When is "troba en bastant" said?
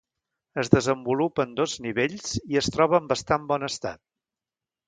2.79-3.47